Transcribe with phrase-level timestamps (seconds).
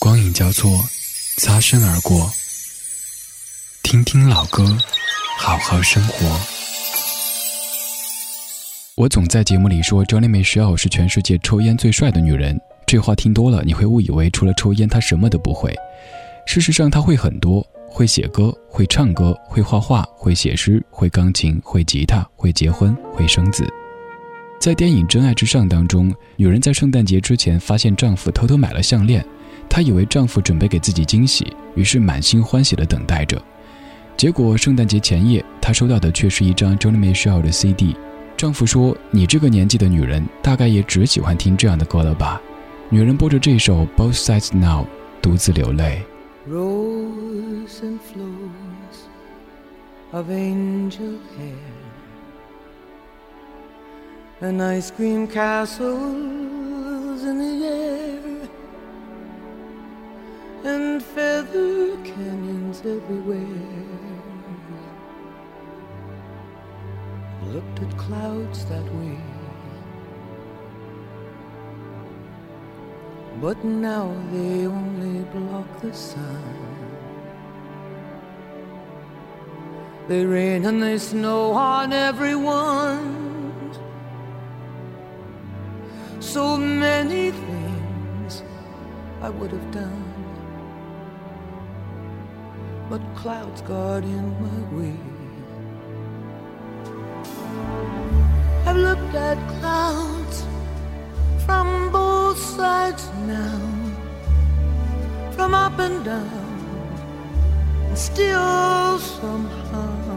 [0.00, 0.70] 光影交错，
[1.36, 2.32] 擦身而过。
[3.82, 4.64] 听听老歌，
[5.36, 6.40] 好好生活。
[8.94, 12.58] 我总在节目里说，Johnny Mitchell 是全世界抽烟最帅的女人。
[12.86, 15.76] 这话听多了，你会误以为除了抽烟，她什么都不会。
[16.46, 23.70] 事实上，她会很多：会写歌，会唱歌，会画画，会写诗，会钢琴，会吉他，会结婚，会生子。
[24.58, 29.22] 在电影《真爱至上》当中，女人在圣诞节之前发现丈夫偷偷买了项链。
[29.70, 33.40] 她以为丈夫准备给自己惊喜，于是满心欢喜地等待着。
[34.16, 37.96] 结果圣诞节前夜，她收到的却是一张 Johnny Mitchell 的 CD。
[38.36, 42.40] 丈夫说：“你这个年纪的女人，大概也只喜欢听这样的歌了吧？”
[42.90, 44.84] 女人播着这首《Both Sides Now》，
[45.22, 46.02] 独自流泪。
[54.42, 55.90] A Night's Dream Castles
[57.22, 57.89] In the Air
[60.64, 63.46] and feather canyons everywhere.
[67.46, 69.18] Looked at clouds that way.
[73.40, 76.70] But now they only block the sun.
[80.08, 83.30] They rain and they snow on everyone.
[86.20, 88.42] So many things
[89.22, 90.09] I would have done
[92.90, 94.96] but clouds got in my way.
[98.66, 100.44] I've looked at clouds
[101.46, 103.60] from both sides now,
[105.30, 106.48] from up and down,
[107.86, 110.10] and still somehow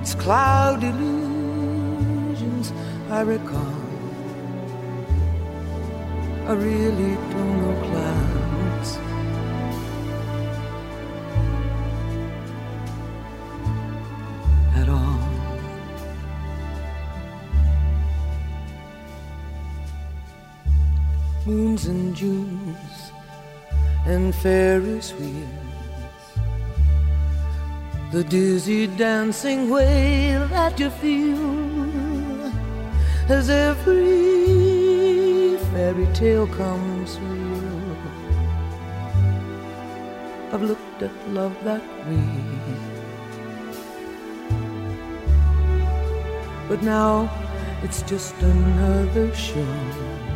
[0.00, 2.72] it's cloud illusions
[3.10, 3.82] I recall.
[6.48, 8.45] I really don't know clouds.
[21.46, 23.12] Moons and Junes
[24.04, 25.46] and Ferris wheels.
[28.10, 32.52] The dizzy dancing way that you feel
[33.28, 34.36] as every
[35.70, 37.96] fairy tale comes real.
[40.52, 42.26] I've looked at love that way.
[46.68, 47.30] But now
[47.84, 50.35] it's just another show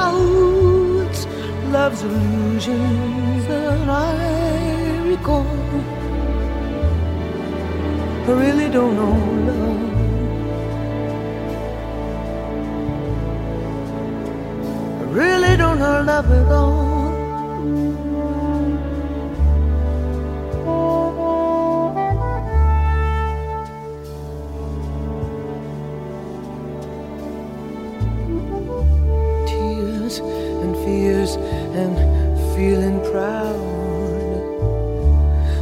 [1.81, 5.47] love's illusions that I recall.
[8.27, 9.81] I really don't know love.
[15.01, 16.81] I really don't know love at all.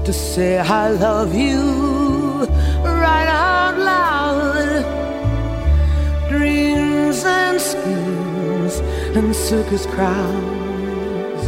[0.10, 1.62] To say I love you
[2.84, 4.82] right out loud.
[6.30, 8.74] Dreams and schemes
[9.16, 11.44] and circus crowds.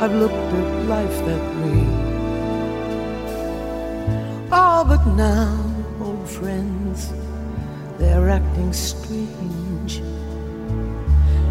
[0.00, 1.82] I've looked at life that way.
[4.52, 5.58] All but now,
[6.00, 7.12] old friends,
[7.98, 10.00] they're acting strange.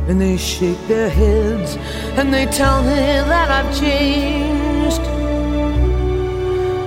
[0.07, 1.77] And they shake their heads
[2.17, 2.95] and they tell me
[3.31, 5.01] that I've changed.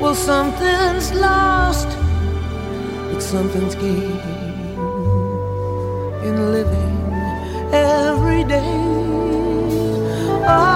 [0.00, 1.88] Well, something's lost,
[3.10, 4.20] but something's gained
[6.26, 6.96] in living
[7.72, 9.06] every day.
[10.46, 10.75] I've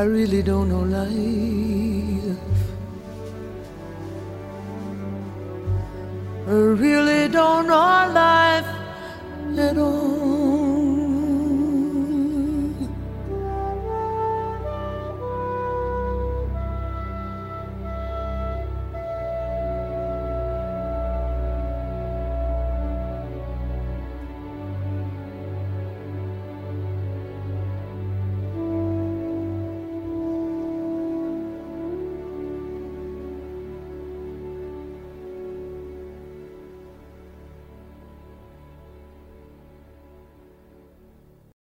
[0.00, 2.38] I really don't know life.
[6.48, 8.64] I really don't know life
[9.58, 10.19] at all.